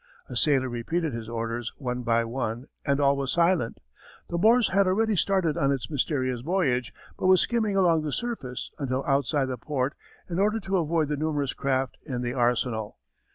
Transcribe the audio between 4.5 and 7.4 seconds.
had already started on its mysterious voyage, but